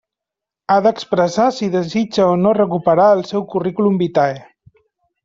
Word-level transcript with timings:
Ha 0.71 0.77
d'expressar 0.85 1.45
si 1.57 1.69
desitja 1.75 2.25
o 2.31 2.33
no 2.45 2.53
recuperar 2.59 3.07
el 3.19 3.23
seu 3.33 3.45
curriculum 3.53 4.01
vitae. 4.05 4.41